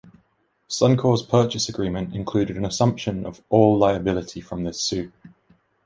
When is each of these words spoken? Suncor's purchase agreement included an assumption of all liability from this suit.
Suncor's 0.67 1.21
purchase 1.21 1.69
agreement 1.69 2.15
included 2.15 2.57
an 2.57 2.65
assumption 2.65 3.23
of 3.23 3.43
all 3.49 3.77
liability 3.77 4.41
from 4.41 4.63
this 4.63 4.81
suit. 4.81 5.13